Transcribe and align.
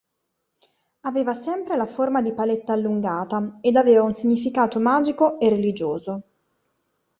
Aveva 1.01 1.35
sempre 1.35 1.75
la 1.75 1.85
forma 1.85 2.23
di 2.23 2.33
paletta 2.33 2.73
allungata 2.73 3.59
ed 3.61 3.75
aveva 3.75 4.01
un 4.01 4.11
significato 4.13 4.79
magico 4.79 5.39
e 5.39 5.47
religioso. 5.49 6.23